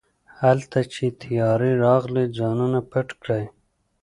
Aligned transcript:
هلته 0.41 0.79
چې 0.93 1.05
طيارې 1.21 1.71
راغلې 1.85 2.23
ځانونه 2.37 2.79
پټ 2.91 3.07
کړئ. 3.21 3.43